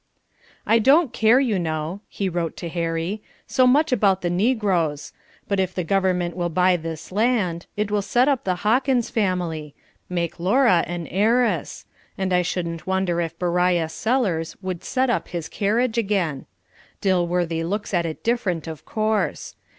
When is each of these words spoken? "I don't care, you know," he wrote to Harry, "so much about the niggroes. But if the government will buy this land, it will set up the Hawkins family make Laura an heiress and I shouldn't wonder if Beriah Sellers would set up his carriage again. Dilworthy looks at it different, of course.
"I 0.65 0.79
don't 0.79 1.13
care, 1.13 1.39
you 1.39 1.59
know," 1.59 1.99
he 2.07 2.27
wrote 2.27 2.57
to 2.57 2.69
Harry, 2.69 3.21
"so 3.45 3.67
much 3.67 3.91
about 3.91 4.23
the 4.23 4.31
niggroes. 4.31 5.11
But 5.47 5.59
if 5.59 5.75
the 5.75 5.83
government 5.83 6.35
will 6.35 6.49
buy 6.49 6.75
this 6.75 7.11
land, 7.11 7.67
it 7.77 7.91
will 7.91 8.01
set 8.01 8.27
up 8.27 8.43
the 8.43 8.55
Hawkins 8.65 9.11
family 9.11 9.75
make 10.09 10.39
Laura 10.39 10.83
an 10.87 11.05
heiress 11.05 11.85
and 12.17 12.33
I 12.33 12.41
shouldn't 12.41 12.87
wonder 12.87 13.21
if 13.21 13.37
Beriah 13.37 13.89
Sellers 13.89 14.57
would 14.63 14.83
set 14.83 15.11
up 15.11 15.27
his 15.27 15.47
carriage 15.47 15.99
again. 15.99 16.47
Dilworthy 16.99 17.63
looks 17.63 17.93
at 17.93 18.07
it 18.07 18.23
different, 18.23 18.65
of 18.65 18.85
course. 18.85 19.53